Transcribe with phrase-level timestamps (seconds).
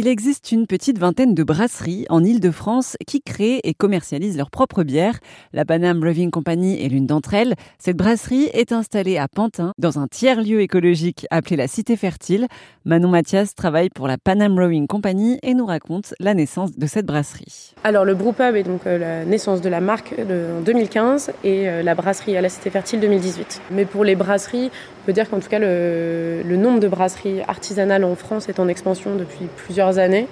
[0.00, 4.82] Il existe une petite vingtaine de brasseries en Île-de-France qui créent et commercialisent leurs propres
[4.82, 5.18] bières.
[5.52, 7.52] La Panam Brewing Company est l'une d'entre elles.
[7.78, 12.46] Cette brasserie est installée à Pantin, dans un tiers-lieu écologique appelé la Cité Fertile.
[12.86, 17.04] Manon Mathias travaille pour la Panam Brewing Company et nous raconte la naissance de cette
[17.04, 17.74] brasserie.
[17.84, 21.82] Alors le brewpub est donc euh, la naissance de la marque en 2015 et euh,
[21.82, 23.60] la brasserie à la Cité Fertile 2018.
[23.70, 24.70] Mais pour les brasseries,
[25.02, 28.60] on peut dire qu'en tout cas le, le nombre de brasseries artisanales en France est
[28.60, 30.26] en expansion depuis plusieurs années.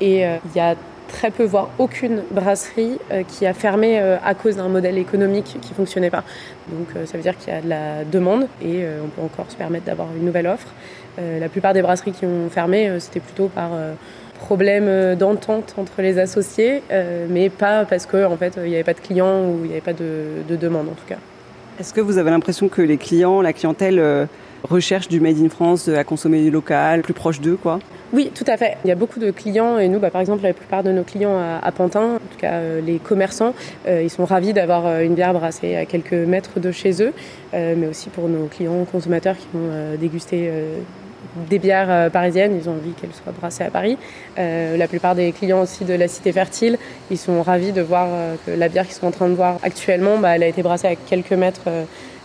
[0.00, 0.74] Et euh, il y a
[1.08, 5.58] très peu, voire aucune brasserie euh, qui a fermé euh, à cause d'un modèle économique
[5.60, 6.24] qui fonctionnait pas.
[6.68, 9.56] Donc ça veut dire qu'il y a de la demande et on peut encore se
[9.56, 10.68] permettre d'avoir une nouvelle offre.
[11.18, 13.70] la plupart des brasseries qui ont fermé, c'était plutôt par
[14.38, 16.84] problème d'entente entre les associés,
[17.28, 19.72] mais pas parce qu'en en fait il n'y avait pas de clients ou il n'y
[19.72, 21.18] avait pas de demande en tout cas.
[21.80, 24.28] Est-ce que vous avez l'impression que les clients, la clientèle
[24.64, 27.78] recherche du Made in France à consommer local, plus proche d'eux quoi?
[28.12, 28.76] Oui, tout à fait.
[28.84, 31.04] Il y a beaucoup de clients et nous, bah, par exemple, la plupart de nos
[31.04, 33.54] clients à, Pantin, en tout cas euh, les commerçants,
[33.86, 37.12] euh, ils sont ravis d'avoir euh, une bière brassée à quelques mètres de chez eux,
[37.52, 40.50] mais aussi pour nos clients consommateurs qui vont déguster
[41.48, 43.96] des bières parisiennes, ils ont envie qu'elles soient brassées à Paris.
[44.36, 46.78] la plupart des clients aussi de la Cité Fertile,
[47.10, 48.08] ils sont ravis de voir
[48.46, 50.88] que la bière qu'ils sont en train de voir actuellement, bah, elle a été brassée
[50.88, 51.68] à quelques mètres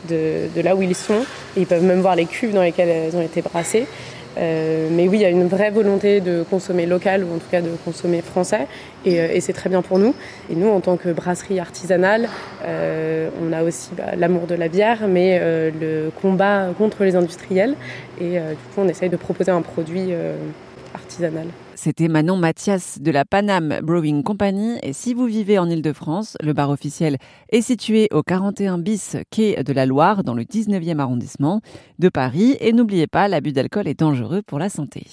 [0.09, 1.25] de, là où ils sont.
[1.57, 3.87] Ils peuvent même voir les cuves dans lesquelles elles ont été brassées.
[4.37, 7.49] Euh, mais oui, il y a une vraie volonté de consommer local ou en tout
[7.49, 8.67] cas de consommer français
[9.05, 10.13] et, euh, c'est très bien pour nous.
[10.49, 12.27] Et nous, en tant que brasserie artisanale,
[12.65, 17.75] euh, on a aussi bah, l'amour de la bière, mais le combat contre les industriels.
[18.19, 20.13] Et du coup, on essaye de proposer un produit
[21.75, 24.77] C'était Manon Mathias de la Panam Brewing Company.
[24.81, 27.17] Et si vous vivez en Ile-de-France, le bar officiel
[27.49, 31.61] est situé au 41 bis quai de la Loire, dans le 19e arrondissement
[31.99, 32.57] de Paris.
[32.59, 35.05] Et n'oubliez pas, l'abus d'alcool est dangereux pour la santé.